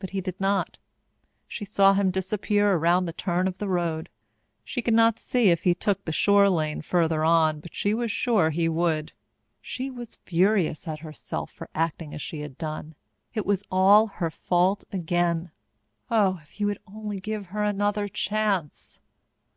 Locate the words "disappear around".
2.10-3.04